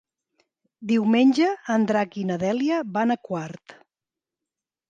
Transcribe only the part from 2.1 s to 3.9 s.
i na Dèlia van a Quart.